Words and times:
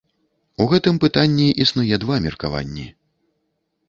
У 0.63 0.65
гэтым 0.69 0.95
пытанні 1.03 1.45
існуе 1.65 1.99
два 2.05 2.15
меркаванні. 2.25 2.87